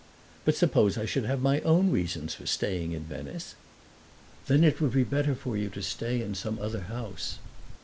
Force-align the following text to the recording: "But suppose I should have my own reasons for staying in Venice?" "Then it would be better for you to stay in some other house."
"But 0.45 0.55
suppose 0.55 0.97
I 0.97 1.05
should 1.05 1.25
have 1.25 1.43
my 1.43 1.59
own 1.61 1.91
reasons 1.91 2.33
for 2.33 2.47
staying 2.47 2.91
in 2.93 3.03
Venice?" 3.03 3.53
"Then 4.47 4.63
it 4.63 4.81
would 4.81 4.93
be 4.93 5.03
better 5.03 5.35
for 5.35 5.55
you 5.55 5.69
to 5.69 5.83
stay 5.83 6.23
in 6.23 6.33
some 6.33 6.57
other 6.57 6.81
house." 6.81 7.37